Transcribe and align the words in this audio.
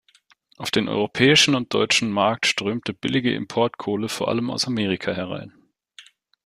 Auf 0.57 0.71
den 0.71 0.87
europäischen 0.89 1.53
und 1.53 1.75
deutschen 1.75 2.09
Markt 2.09 2.47
strömte 2.47 2.91
billige 2.91 3.35
Importkohle 3.35 4.09
vor 4.09 4.29
allem 4.29 4.49
aus 4.49 4.65
Amerika 4.65 5.11
herein. 5.11 5.53